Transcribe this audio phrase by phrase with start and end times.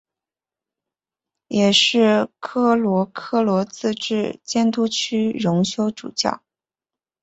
[1.47, 6.41] 也是科罗科罗自治监督区荣休主教。